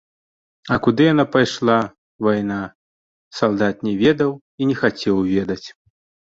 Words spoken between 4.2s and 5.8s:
і не хацеў ведаць.